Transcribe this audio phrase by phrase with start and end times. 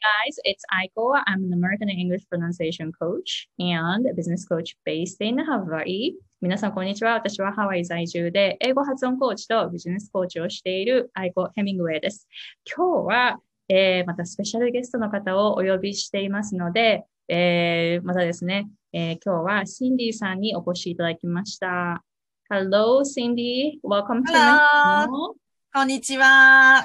[0.00, 1.20] guys, it's Aiko.
[1.26, 6.14] I'm an American English pronunciation coach and a business coach based in Hawaii.
[6.40, 7.14] 皆さん、こんにちは。
[7.14, 12.28] 私はハワイ在住で、英語発音コーチとビジネスコーチをしているアイコ・ヘミングウェイです。
[12.64, 22.02] 今日は、えー、またスペシャルゲストの方をお呼びしていますので、えー、またですね、えー、今日はシンディさんにお越しいただきました。
[22.50, 23.80] Hello, Cindy.
[23.82, 24.58] Welcome to my
[25.06, 25.34] channel.
[25.72, 26.84] こんにちは。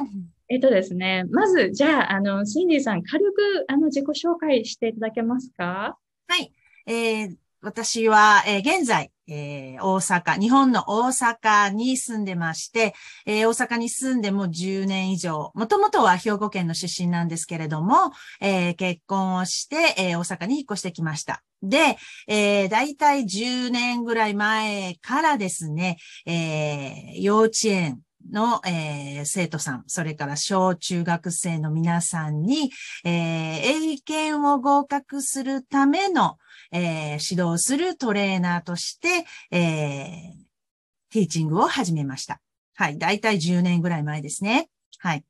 [0.51, 5.95] えっとですね、まず、じゃあ、あの、シンディさん、軽く、あの、自己紹介していただけますか？
[6.27, 6.51] はい。
[6.87, 12.95] えー、私は、えー、現在、えー、大阪、日本の大阪に住んでまして、
[13.27, 18.11] えー、大阪に住んでも10年以上、もともとは兵庫県の出身なんですけれども、
[18.41, 21.43] えー、結婚をして、え大阪に引っ越してきました。
[21.61, 21.97] で、
[22.27, 28.01] えー、だいたい10年ぐらい前からですね、え幼稚園、
[28.31, 32.71] の、えー、生徒さん、それから小中学生の皆さんに、
[33.03, 36.37] えー、英検を合格するための、
[36.71, 40.49] えー、指導するトレーナーとして、えー、
[41.11, 42.41] ティーチングを始めました。
[42.75, 42.97] はい。
[42.97, 44.69] だいたい10年ぐらい前ですね。
[44.99, 45.23] はい。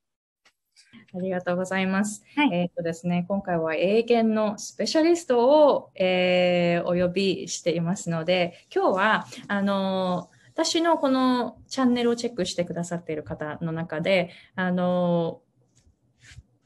[1.16, 2.24] ありがとうございます。
[2.36, 10.30] はい、えっ、とですね、今回は英検のスペシャリストを、えー、お呼びしていますので、今日は、あの
[10.60, 15.40] 私のこのチャンネルをチェックしてくださっている方の中で、あの、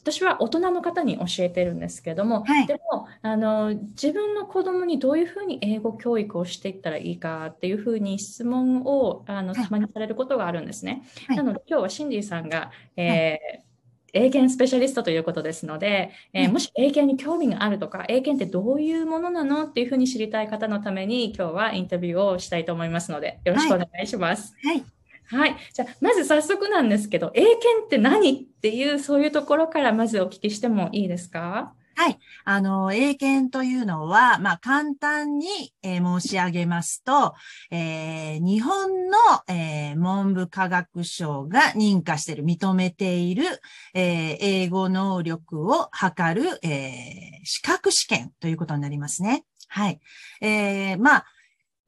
[0.02, 11.04] 私は大人の方に教えてるんですけども、はい、でもあの自分の子供にどういうふうに英語教育をしていったらいいかっていうふうに質問をあのたまにされることがあるんですね。
[11.28, 13.73] はい、なので今日はシンディさんが、えー
[14.14, 24.56] 英検スペシャリストということですので、えー、もし英検に興味があるとか、英検ってどういうものなのっていうふうに知りたい方のために、今日はインタビューをしたいと思いますので、よろしくお願いします。
[24.64, 24.84] はい。
[25.26, 25.56] はい。
[25.74, 31.74] じゃあ、まず早速なんですけど、英検って何っていう、そういうところからまずお聞きしてもいいですか？
[31.96, 32.18] はい。
[32.46, 37.36] あの、英検というのは、まあ、簡単に、えー、申し上げますと、
[37.70, 39.18] えー、日本の、
[39.48, 43.46] えー、文部科学省が認可している、認めている、
[43.94, 49.46] え英語能力を測る、え資格試験ということになりますね。
[49.68, 50.00] はい。
[50.42, 51.26] えまあ、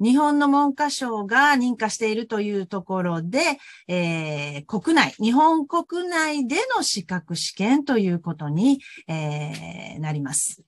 [0.02, 3.40] 日本の文科省が認可しているというところで、
[3.88, 10.64] えー、国内、日本国内での資格試験ということに、えー、なります。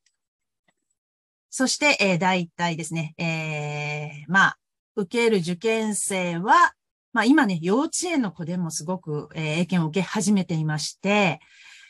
[1.50, 4.58] そして、えー、大体ですね、えー、まあ、
[4.96, 6.74] 受ける受験生は、
[7.14, 11.40] まあ今ね、幼稚園の子でもすごく、えー、英検を受け始めていまして、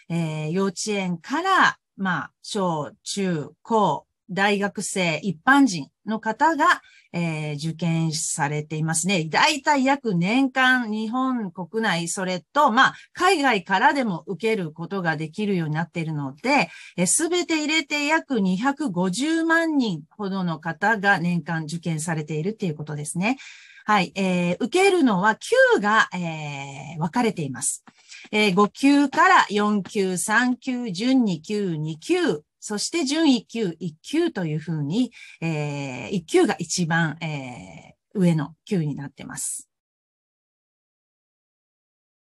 [0.09, 6.81] えー、幼稚園から、まあ、小、中、高、大学生、一般人の方が、
[7.13, 9.25] えー、受験されていますね。
[9.25, 16.69] だいたい約年間日本国内、それと、まあ、海外からでも受けることができるようになっているので、
[17.05, 23.37] すべて入れて約250万人ほどの方が年間受験されているっていうことですね。
[23.85, 24.11] はい。
[24.15, 27.85] えー、受けるのは級が、えー、分かれています。
[28.31, 39.69] えー、5級から4級、3級、準2級、2級、そして準1級、1級というふうに、えー、1級が一番、えー、上の級になってます。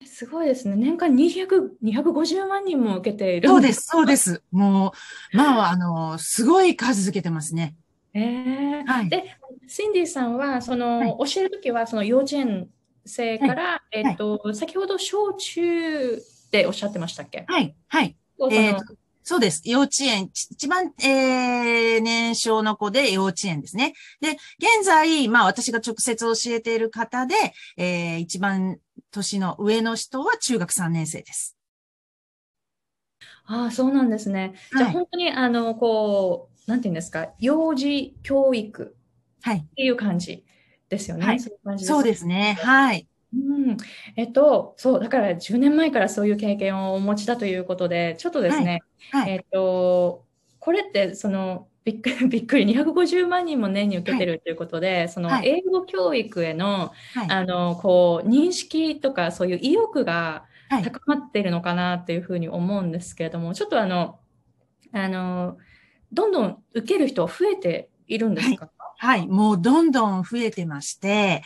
[0.04, 0.77] すごいですね。
[0.77, 1.47] 年間200、
[1.83, 3.49] 250万人も受けている。
[3.49, 4.43] そうです、そうです。
[4.50, 4.93] も
[5.33, 7.75] う、まあ、あの、すごい数付けてますね。
[8.12, 9.09] ええー、はい。
[9.09, 12.69] で、シンディさんは、その、はい、教えるときは、その幼稚園
[13.06, 17.47] 生から、はい、えっ、と、はい、先ほど小中っておっしゃってましたっけ？
[17.49, 18.15] はい、はい。
[18.50, 18.78] えー、
[19.25, 19.62] そうです。
[19.65, 23.95] 幼稚園、一番、えー、年少の子で幼稚園ですね。
[24.21, 27.34] で、現在、まあ私が直接教えている方で、
[27.79, 28.79] えー、一番
[29.11, 31.57] 年の上の人は中学3年生です。
[33.47, 34.55] ああ、そうなんですね。
[34.77, 38.95] じゃあ、本当に、あの、こう、なんていうんですか、幼児教育
[39.51, 40.45] っていう感じ
[40.91, 41.25] ですよね。
[41.25, 42.59] はい、そういうそうですね。
[42.63, 43.09] はい。
[43.34, 43.77] うん、
[44.17, 49.22] えっと、そう、だから10年前からそういう経験をお持ちだということで、ちょっとですね、はい。
[49.22, 50.25] はい、えっと、
[50.60, 56.92] これって、その、びっくり、 びっくり、250万人も年に受けてるということで、はい、その、英語教育への、
[57.28, 60.45] あの、こう、認識とか、そういう意欲が
[60.83, 64.19] 高まっているのかなっていうふうに思うんですけれども、ちょっとあの、
[64.92, 65.59] あの、
[66.13, 71.42] どんどん受ける人は増えているんですか、はい、もうどんどん増えてまして、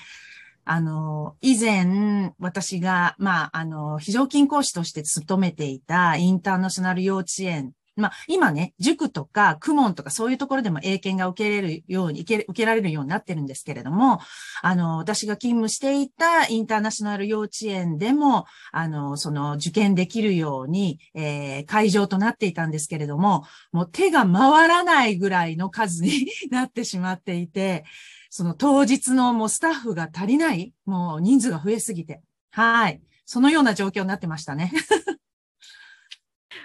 [0.71, 14.21] あの、以前、私が、まあ、あの、非常勤講師として勤めていたインターナショナル幼稚園まあ、今ね、塾とか、クモンとかそういうところでも英検が受けれるように、受けられるようになってるんですけれども、
[14.63, 27.85] あの、私が勤務していたインターナショナル幼稚園でも、あの、その受験できるように、えー、会場となっていたんですけれども、もう手が回らないぐらいの数に なってしまっていて、
[28.31, 32.21] その当日のもうスタッフが足りない、もう人数が増えすぎて、
[32.51, 33.01] はい。
[33.25, 34.73] そのような状況になってましたね。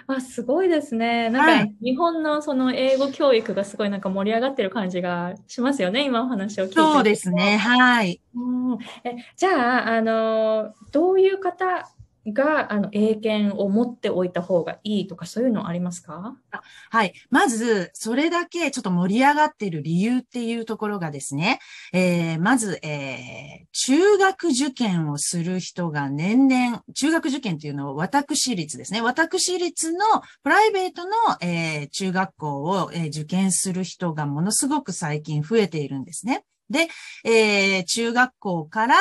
[0.06, 1.30] あ、すごいですね。
[1.30, 6.74] なんか、日本のその英語教育がすごいなんか盛り上がってる感じがしますよね、今お話を聞いて。
[6.76, 8.20] そうですね、はい。
[8.34, 11.88] うん、えじゃあ、あの、どういう方
[12.26, 16.36] が、あの、英検を持っておいた方がいいとか、そういうのありますか？
[16.90, 17.12] はい。
[17.30, 21.58] まず、それだけちょっと盛り上がっている理由っていうところがですね、
[21.92, 29.02] えー、まず、えー、中学受験をする人が年々、中学受験っていうのを私立ですね。
[29.02, 29.98] 私立の
[30.42, 31.10] プライベートの、
[31.40, 36.44] えー、中学校を、えー、受験する人がものすごく最近増えているんですね。
[36.70, 36.88] で、
[37.24, 38.94] えー、中学校から、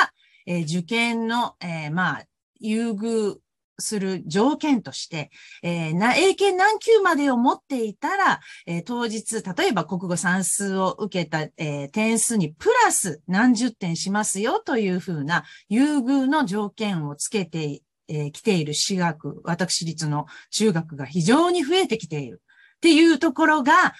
[0.45, 2.23] えー、受験の、えー、まあ、
[2.63, 3.37] 優遇
[3.79, 5.31] する条件として、
[5.61, 22.41] えー、な、英検何級までを持っていたら、えー、当日、例えば国語算数を受けた、えー、点数にプラス何十点しますよというふうな優遇の条件をつけてえー、来ている私学、私立の中学が非常に増えてきている
[22.77, 23.93] っていうところが、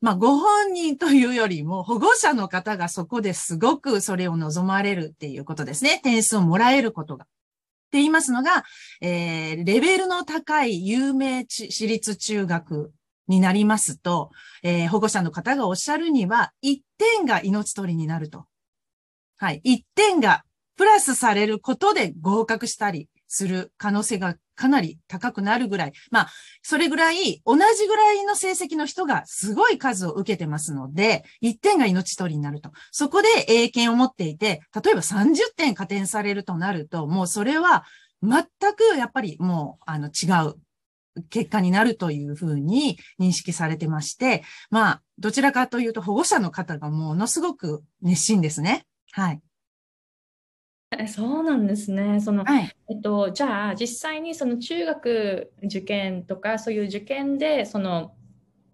[0.00, 6.00] まあ、ご本人というよりも保護者の方がそこですごくそれを望まれるっていうことですね。
[6.04, 7.26] 点数をもらえることが。
[7.88, 8.64] って言いますのが、
[9.00, 12.92] えー、レベルの高い有名私立中学
[13.28, 14.30] になりますと、
[14.62, 18.44] えー、保護者の方がおっしゃるには、一点が命取りになると。
[19.38, 19.62] はい。
[19.64, 20.44] 1点が
[20.76, 26.28] プラスされることで合格したりする可能性がかなり高くなるぐらい、まあ、
[26.62, 32.72] それぐらい、同じぐらいの成績の人がすごい数を受けてますので、1点が命取りになると。
[32.90, 37.84] そこで英検を持っていて、例えば30点加点されるとなると、もうそれは
[38.22, 38.42] 全
[38.74, 40.54] くやっぱりもう、あの、違う
[41.30, 48.86] 結果になるというふうに認識されてまして、まあ、どちらかというと保護者の方がものすごく熱心ですね。
[49.12, 49.40] はい。
[50.98, 52.20] え、そうなんですね。
[52.20, 52.70] その、はい。
[52.90, 58.12] えっと、じゃあ、実際にその中学受験とか、そういう受験で、その、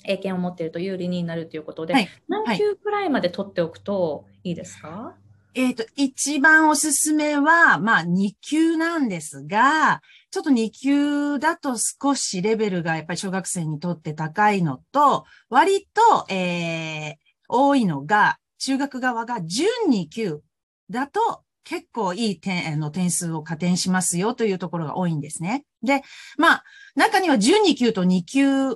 [0.04, 2.08] 英検を持っていると有利になるということで、はい。
[2.28, 5.14] 何級くらいまで取っておくといいですか？
[5.54, 17.14] えっ、と、一番おすすめは、まあ、2級なんですが、ちょっと2級だと少しレベルがやっぱり小学生にとって高いのと、割と、えー、
[17.48, 20.40] 多いのが、中学側が準2級
[20.90, 25.64] だと結構いい点の点数を加点しますよというところが多いんですね。
[25.82, 26.02] で、
[26.36, 26.64] まあ、
[26.94, 28.70] 中には12級と2級、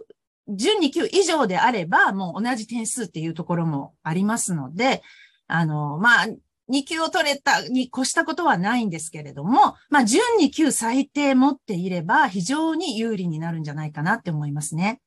[0.48, 5.02] 12級以上であれば、もう同じ点数っていうところもありますので、
[5.46, 6.26] あの、まあ、
[6.70, 15.00] 2級を取れたに越したことはないんですけれども、まあ、12級最低持っていれば非常に有利になるんじゃないかなって思いますね。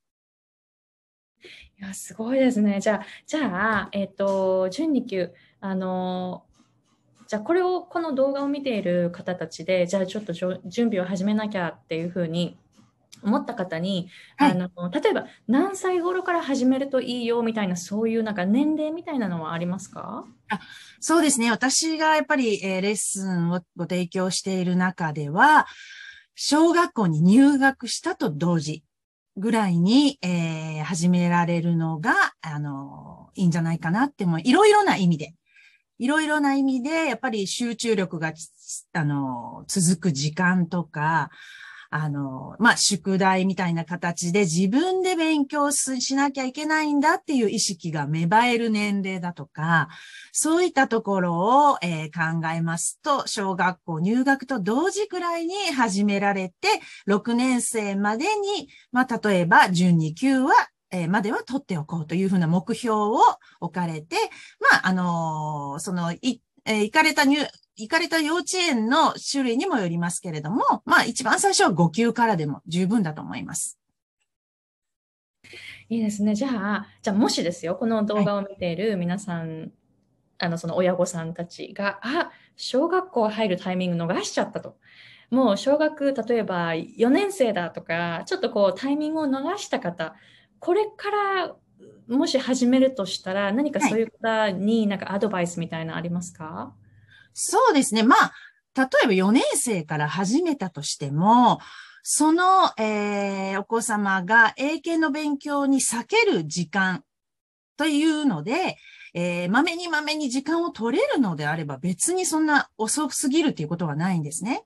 [1.80, 2.80] いや、すごいですね。
[2.80, 6.46] じゃあ、じゃあ、えっ、ー、と、12級、あの、
[7.32, 12.58] じゃあこれをこの動画を見ている方たちでじゃあちょっと準備を始めなきゃっていうふうに
[13.24, 20.26] 思った方に、はい、あの例えば何歳頃から始めるといいよみたいなそういうなんか年齢みたいなのはありますか？
[20.50, 20.60] あ
[21.00, 21.52] そうですね。
[21.52, 25.68] 私がやっぱり、えー、レッスンをご提供している中では
[26.36, 28.84] 小学校に入学したと同時
[29.38, 35.34] ぐらいに、えー、始められるのが、あの、いいんじゃないかなっても、いろいろな意味で
[36.02, 38.34] いろいろな意味で、やっぱり集中力が、
[38.94, 41.30] あの、続く時間とか、
[41.92, 49.90] あの、まあ、宿題みたいな形で自分で勉強しなきゃいけないんだっていう意識が芽生える年齢だとか、
[50.32, 56.68] そういったところを、えー、考えますと、小学校入学と同時くらいに始められて、
[57.08, 60.52] 6年生までに、まあ、例えば12級は
[60.92, 63.20] えまでは取っておこうというふうな目標を
[63.62, 64.18] 置かれて、
[64.60, 67.38] まあ、あのー、その、い、えー、行かれた入、
[67.78, 73.80] 行かれた幼稚園の種類にもよりますけれども、まあ、一番最初は5級からでも十分だと思います。
[75.90, 76.36] いいですね。
[76.36, 79.72] じゃあ、じゃあもしですよ、この動画を見ている皆さん、はい、
[80.40, 84.78] あの、その親御さんたちが、あ、小学校入るタイミング逃しちゃったと。
[85.32, 90.16] もう小学、例えば4年生だとか、ちょっとこうタイミングを逃した方、
[90.62, 91.56] これから
[92.08, 96.82] もし始めるとしたら、何かそういう方になんかアドバイスみたいなのありますか、はい、
[97.34, 98.04] そうですね。
[98.04, 98.32] まあ、
[98.76, 101.60] 例えば4年生から始めたとしても、
[102.04, 107.04] その、えー、お子様が英検の勉強に避ける時間
[107.76, 108.78] というので、
[109.16, 114.64] えー、まめにまめに時間を取れるのであれば別にそんな遅すぎるっていうことはないんですね。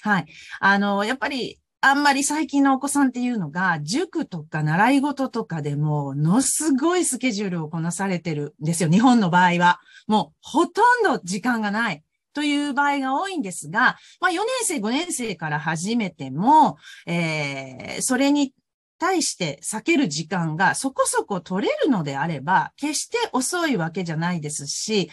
[0.00, 0.26] はい。
[0.60, 8.90] あの、やっぱり、あんまり最近のお子さんっていうのが、塾とか習い事とかでも、のすごいスケジュールをこなされてるんですよ。
[8.90, 9.80] 日本の場合は。
[10.06, 12.02] もう、ほとんど時間がない。
[12.32, 18.52] という場合が多いんですが、まあ4年生、5年生から始めても、えー、それに
[18.98, 25.10] 対して避ける時間がそこそこ取れるのであれば、決して遅いわけじゃないですし、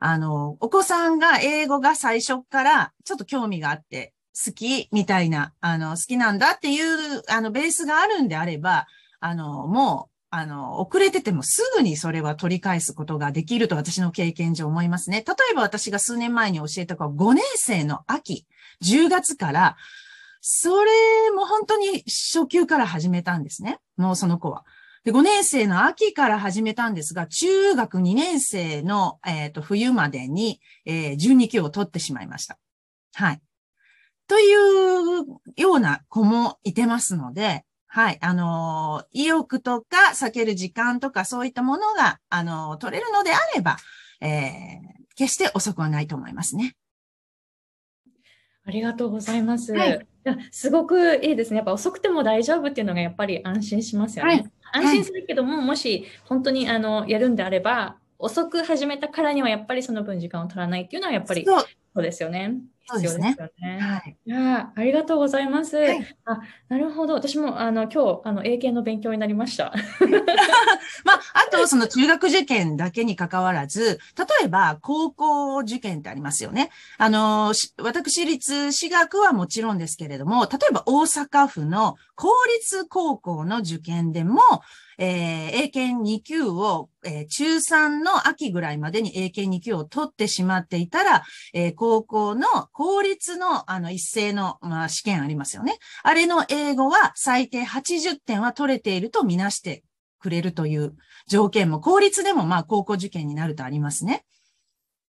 [0.00, 8.86] あの、お子さんが英語が最初からちょっと興味があって好きみたいな、あの、好きなんだっていう、あの、ベースがあるんであれば、
[9.20, 15.24] あの、もう、あの、遅れててもすぐにそれは取り返すことができると私の経験上思いますね。
[15.26, 18.46] 例えば私が数年前に教えた子は5年生の秋、
[18.84, 19.76] 10月から、
[20.42, 20.90] それ
[21.34, 23.78] も本当に初級から始めたんですね。
[23.96, 24.64] もうその子は。
[25.04, 32.58] で、5年生の秋から始めたんですが、中学2年生の、えーと、冬までに、えー、12級を取ってしまいました。
[33.14, 33.40] はい。
[34.28, 38.18] というような子もいてますので、はい。
[38.20, 43.78] あのー、意欲とか避ける時間とかそういったものが、あのー、取れるのであれば、
[44.20, 46.76] えー、決して遅くはないと思いますね。
[48.66, 49.72] ありがとうございます。
[49.72, 50.06] はい、
[50.50, 51.58] すごくいいですね。
[51.58, 54.50] やっぱ遅くても大丈夫っていうのがやっぱり安心しますよね。
[54.60, 61.64] はい、安心するけども、はい、もし本当にあのやるんであれば、遅く始めたからにはやっぱりその分時間を取らないっていうのはやっぱりそ
[61.94, 62.56] うですよね。
[62.86, 63.36] そうですね。
[63.80, 64.16] はい。
[64.24, 65.76] いやありがとうございます。
[65.76, 67.14] はい、あ、なるほど。
[67.14, 69.72] 私もあの今日あの英検の勉強になりました。
[71.04, 76.70] まあ、あとその中学受験だけに関わらず、例えば高校受験ってありますよね。
[76.98, 82.28] あの、私立私学はもちろんですけれども、例えば大阪府の公
[82.58, 84.40] 立高校の受験でも、
[84.98, 95.78] えー、英検2級を、えー、中3の秋ぐらいまでに英検2級を取ってしまっていたら、えー、高校の公立のあの一斉の、まあ、試験ありますよね。
[96.02, 99.82] あれの英語は最低80点は取れているとみなして
[100.18, 100.94] くれるという
[101.28, 104.24] 条件も、公立でもまあ高校受験になるとありますね。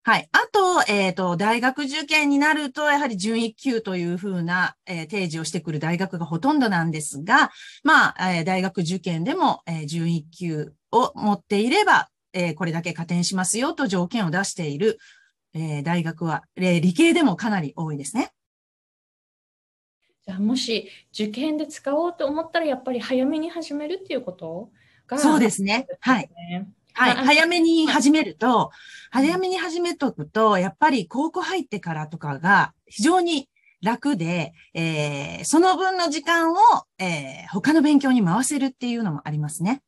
[0.09, 0.29] はい。
[0.31, 7.51] あと、えっ、ー、と、大学受験になると、やはり準1級というふうな、えー、提示をしてくる大学がほとんどなんですが、
[7.83, 14.97] まあ、えー、大学受験でも、えー、準1級を持っていれば、えー、これだけ加点しますよと条件を出している、
[15.53, 18.31] えー、大学は、えー、理系でもかなり多いですね。
[20.25, 24.71] じゃあ、もし受験で使おうと思ったら、やっぱり早めに始めるっていうこと
[25.05, 25.85] が、そうですね。
[25.99, 26.31] はい。
[26.93, 27.15] はい。
[27.15, 28.71] 早めに始めると、
[29.11, 33.49] 早めに始めとくと、やっぱり高校入ってからとかが非常に
[33.81, 36.57] 楽で、えー、その分の時間を、
[36.97, 39.81] えー、他の勉強に回せるっていうのもありますね。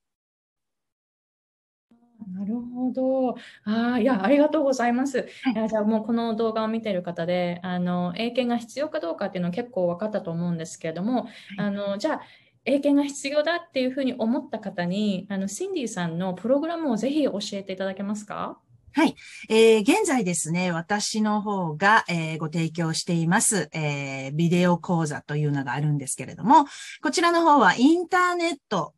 [2.34, 3.36] なるほど。
[3.66, 5.28] ああ、いや、ありがとうございます。
[5.44, 12.22] はい、いやじゃあもうこの動画を見ている方で、あの、英検が必要かどうかっていうのは結構分かったと思うんですけれども、はい、あの、じゃあ、
[12.66, 18.60] 英検が必要だっていうふうに思った方に、あの、シンディさんのプログラムをぜひ教えていただけますか？
[18.94, 19.16] はい。
[19.50, 26.66] えー、現在ですね、私の方が、えー、ご提供しています、えー、ビデオ講座というのがあるんですけれども、
[27.02, 28.94] こちらの方はインターネット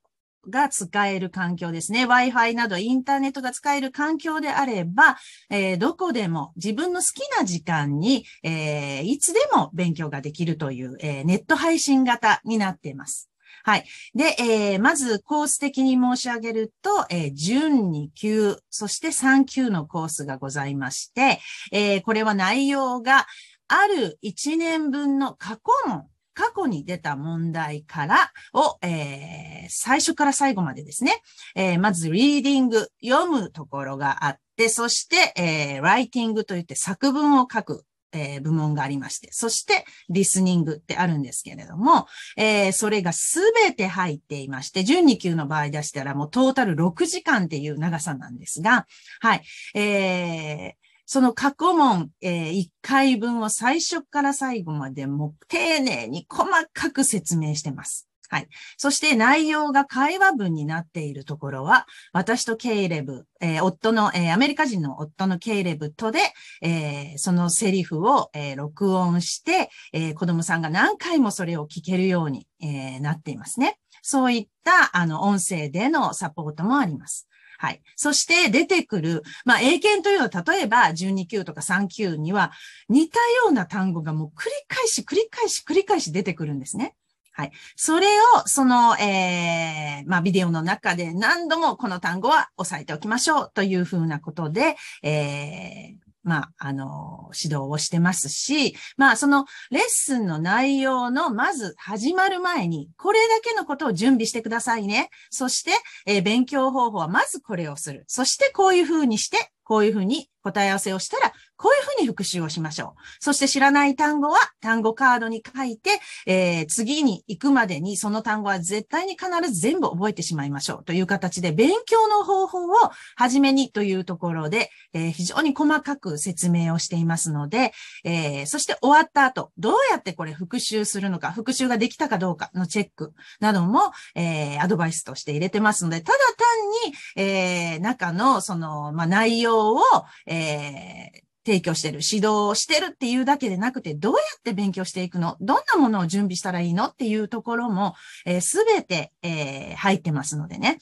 [0.50, 2.05] が使える環境ですね。
[2.05, 5.15] Wi-Fi などインターネットが使える環境であれば、
[5.50, 13.29] えー、どこでも自分の好きな時間に、えー、いつでも勉強ができるという、えー、ネット配信型になっています。
[13.65, 13.86] はい。
[14.13, 21.39] で、えー、まずコース的に申し上げると、えー、準2級、そして3級のコースがございまして、
[21.72, 23.25] えー、これは内容が
[23.70, 31.22] ある1年分の過去問、過去に出た問題からを、えー、最初から最後までですね、
[31.55, 48.86] えー、まずリーディング、読むところがあって、そして、えー、ライティングといって作文を書くえー、部門がありまして、そして、リスニングってあるんですけれども、えー、それがすべて入っていまして、12級の場合出したらもうトータル6時間っていう長さなんですが、
[49.20, 49.43] はい、
[49.75, 58.08] えー、その過去問、えー、1回分を最初から最後までも丁寧に細かく説明してます。
[58.33, 58.47] はい。
[58.77, 66.19] そして内容が会話文になっているところは、私とケイレブ、えー、夫の、えー、アメリカ人の夫のケイレブとで、
[66.63, 73.77] えー、そのセリフを、え録音して、え子供さんが何回もそれを聞けるように、えなっていますね。
[74.01, 77.27] そういった、あの、音声でのサポートもあります。
[77.59, 77.83] はい。
[77.95, 82.51] そして出てくる、まあ、英検というのは、例えば12級とか3級には
[82.89, 86.95] 似たような単語がもう繰り返し繰り返し繰り返し出てくるんですね。
[87.35, 87.51] はい。
[87.75, 88.11] それを、
[88.45, 105.09] その、えー、まあ、ビデオの中で何度もこの単語は押さえておきましょうというふうなことで、えー、まあ、あの、指導をしてますし、まあ、そのレッスンの内容の、まず始まる前に、これだけのことを準備してくださいね。
[105.31, 105.71] そして、
[106.05, 108.05] えー、勉強方法はまずこれをする。
[108.07, 113.01] そして、こういうふうにして、こういうふうに答え合わせをしたら、こういうふうに復習をしましょう。
[113.22, 115.91] そして知らない単語は単語カードに書いて、
[116.25, 122.74] えー、次に行くまでにその単語は絶対に必ず全部覚えてしまいましょうという形で勉強の方法を
[123.15, 127.72] 初めにというところで、えー、非常に細かく説明をしていますので、
[128.03, 139.79] えー、そして終わった後、どうやってこれ復習するのか、復習ができたかどうかのチェックなども、え、アドバイスとして入れてますので、ただ単に、えー、中のその、まあ、内容を、
[140.27, 145.36] えー、提供してる、指導をしてるっていうだけでなくて、どうやって勉強していくの？
[145.41, 146.86] どんなものを準備したらいいの？
[146.86, 147.95] っていうところも、
[148.41, 150.77] す、べ、て、えー、入ってますのでね。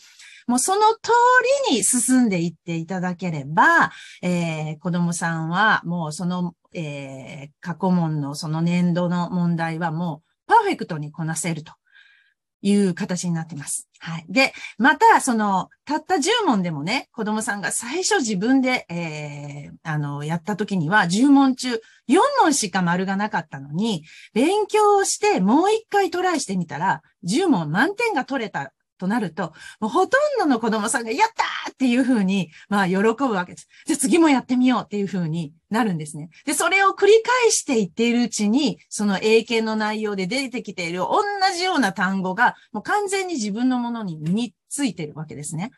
[0.47, 1.11] もうその通
[1.69, 11.73] りに進んでいっていただければ、えー、子供さんはもうその、えー、過去問のその年度の問題はもうパーフェクトにこなせると。
[12.61, 13.87] いう形になってます。
[13.99, 14.25] はい。
[14.29, 21.73] で、また、その、たった10問でもね、子供さんが最初自分で、えー、あの、やった時には、10問中、
[22.09, 24.03] 4問しか丸がなかったのに、
[24.33, 33.67] 勉強をしてもう一回トライしてみたら、10問満点が取れたとなると、もうほとんどの子供さんがやったっていうふうに、まあ喜ぶわけです。
[33.85, 36.29] じゃあ次もやってみようっていうふうになるんですね。
[36.45, 41.23] で、それを繰り返していっているうちに、その英検の内容で出てきている同
[41.55, 45.71] じような単語が、もう完全に自分のものに身についてるわけですね。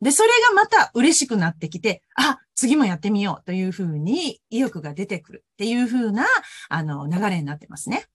[0.00, 6.24] で、それがまた嬉しくなってきて、あ、次もやってみようというふうに意欲が出てくるっていうふうな、
[6.70, 8.06] あの、流れになってますね。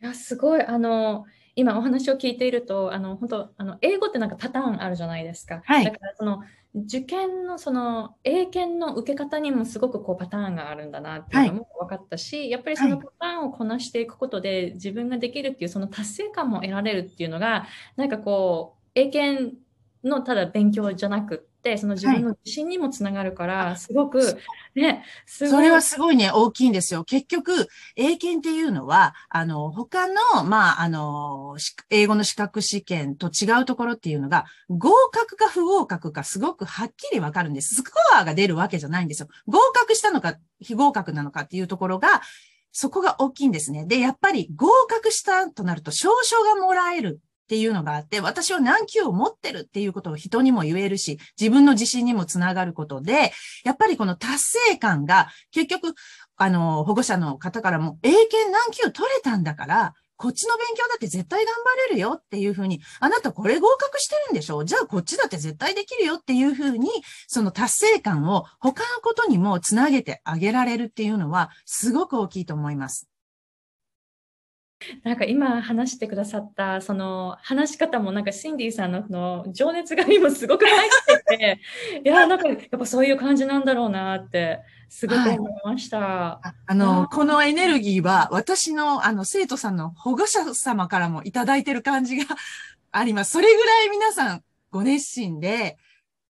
[0.00, 1.24] いや、すごい、あの、
[1.56, 5.62] 今お話を聞いていると、あの本当あの英語ってなんかパターンあるじゃないですか。
[5.64, 6.42] はい、だからその
[6.74, 19.56] 受験のその英検の受け方にもすごくこうパターンがあるんだなっていうのも分かったし、はい、やっぱりそのパターンをこなしていくことで自分ができるっていうその達成感も得られるっていうのがなんかこう英検
[20.02, 24.38] のただ勉強じゃなくってその自分の自信にもつながるから、はい、すごく
[24.74, 25.50] ねすごい。
[25.50, 27.04] それはすごいね大きいんですよ。
[27.04, 31.56] 結局英検っていうのはあの他のまああの
[31.90, 37.74] 英語の資格試験と違うところっていうのが合格か不合格かすごくはっきりわかるんです。
[37.74, 39.28] スコアが出るわけじゃないんですよ。
[39.46, 42.22] 合格したのか非合格なのかっていうところが
[42.72, 43.86] そこが大きいんですね。
[43.86, 53.32] で、やっぱり合格したとなると証書がもらえるっていうのがあって、私は何級を持ってるっていうことを人にも言えるし、自分の自信にもつながることで、
[53.64, 55.94] やっぱりこの達成感が結局、
[56.36, 66.88] あの、保護者の方からも、英検何級取れたんだから、こっちの勉強だって絶対頑張れるよっていうふうに、あなたこれ合格してるんでしょじゃあこっちだって絶対できるよっていうふうに、
[67.26, 73.08] その達成感を他のことにもつなげてあげられるっていうのは、すごく大きいと思います。
[75.04, 80.90] なんか今話してくださったその話し方もなんかシンディさんのの情熱が今すごく入っ
[81.28, 81.60] てて
[82.04, 85.98] いやなんかやっぱそういう感じなんだろうなってすごく思いました。
[85.98, 92.24] はい、あのこのエネルギーは私のあの生徒さんの保護者様からもいただいてる感じが
[92.92, 93.32] あります。
[93.32, 95.78] それぐらい皆さんご熱心で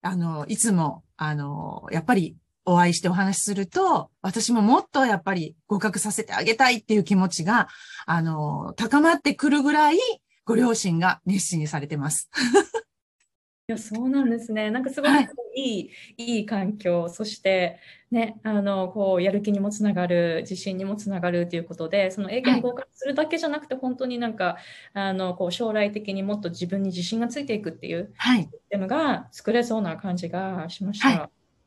[0.03, 7.69] あのいつもあのやっぱりお会いしてお話しすると、私ももっとやっぱり合格させてあげたいっていう気持ちが、
[8.07, 9.99] あの、高まってくるぐらい、
[10.45, 12.29] ご両親が熱心にされてます。
[13.69, 14.71] いや、そうなんですね。
[14.71, 15.25] なんかすごいいい、は
[15.57, 17.79] い、いい環境、そして
[18.11, 24.57] ね、あの、こう、やる気にもつながる、自信にもつながるということで、その英検合格するだけじゃなくて、はい、本当になんか、
[24.93, 31.09] あの、こう、将来的にもっと自分に自信がついていくっていう、はい、システムが作れそうな感じがしました。
[31.09, 31.15] は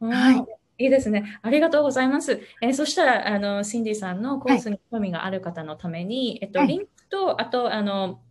[0.02, 0.06] い。
[0.06, 0.46] はい
[0.80, 1.40] いいですね。
[1.42, 2.42] ありがとうございます。
[2.62, 8.22] えー、そしたら、あの、シンディさんのコースに興味がある方のために、はい、えっと、リンクと、あと、あの、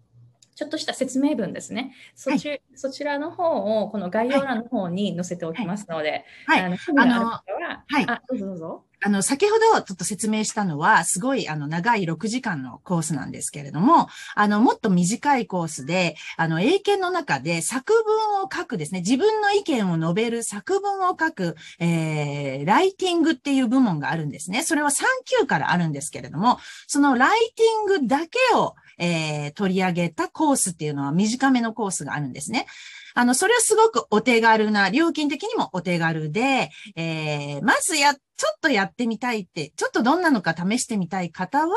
[0.59, 1.95] ちょっとした説明文ですね。
[2.17, 6.61] そちはい、そちらの方を、この概要欄の方に載せておきますので、はい。
[6.63, 8.05] あの、興味がある方は、はい。
[8.09, 8.85] あ、どうぞどうぞ。
[9.01, 24.65] あの、先ほどちょっと説明したのは、すごい、あの、長い6時間のコースなんですけれども、あの、もっと短いコースで、あの、英検の中で作文を書くですね、自分の意見を述べる作文を書く、えー、ライティングっていう部門があるんですね。
[24.65, 25.05] それは3
[25.41, 32.67] 級からあるんですけれども、そのライティングだけを、えー、取り上げたコースっていうのは短めのコースがあるんですね。
[33.15, 38.21] あの、それはすごくお手軽な、料金的にもお手軽で、えー、まずや、ちょ
[38.57, 41.75] っとやってみたいって、ちょっとどんなのか試してみたい方は、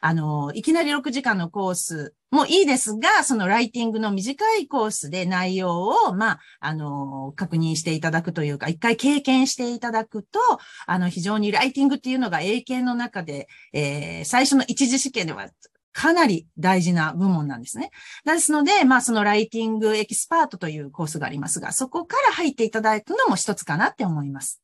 [0.00, 10.38] あの、いきなり6時間のコースもいいですが、そのライティングの短いコースで内容を、まあ、あの、確認していただくというか、一回経験していただくと、
[10.86, 15.48] あの、非常にライティングっていうのが英検の中で、えー、最初の一次試験では
[15.94, 17.90] かなり大事な部門なんですね。
[18.26, 24.60] ですので、まあそのライティングエキスパートというコースがありますが、そこから入っていただくのも一つかなって思います。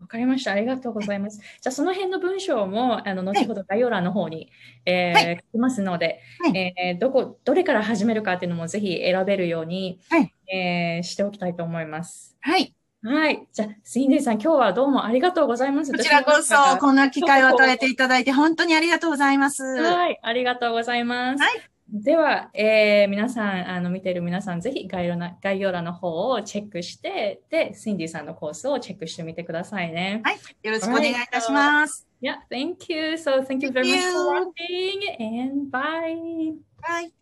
[0.00, 0.52] わかりました。
[0.52, 1.38] ありがとうございます。
[1.38, 4.50] じゃあ、その辺の文章も、あの、後ほど概要欄の方に、
[4.84, 12.36] えー、はい、書きますので、はい、えー、どこ、どれから始めるかっていうのもぜひ選べるように、はい、えー、しておきたいと思います。
[12.40, 12.74] はい。
[13.04, 13.46] はい。
[13.52, 15.92] じゃあ、スインデーさん、今日はどうもありがとうございます。
[15.92, 19.64] こちらこそ、こんな機会を与えていただいて、本当にありがとうございます。
[19.64, 20.20] はい。
[20.22, 21.42] ありがとうございます。
[21.42, 21.52] はい。
[21.92, 30.22] では、えー、皆さん、あの、見ている皆さん、ぜひ概要欄概要欄の方をチェックして、で、シンディさんのコースをチェックしてみてくださいね。
[30.24, 30.38] はい。
[30.62, 32.06] よろしくお願いいたします。
[32.22, 33.14] Yeah, thank you.
[33.14, 36.54] So, thank you very much for watching and bye.
[36.80, 37.21] Bye.